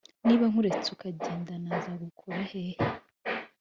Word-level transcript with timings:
niba 0.25 0.45
nkuretse 0.51 0.89
ukagenda 0.95 1.53
nazgukura 1.63 2.41
hehe 2.51 2.83